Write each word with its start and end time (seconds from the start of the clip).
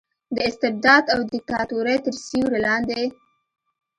د 0.35 0.37
استبداد 0.49 1.03
او 1.13 1.19
دیکتاتورۍ 1.31 1.97
تر 2.05 2.15
سیورې 2.27 2.59
لاندې 2.67 3.01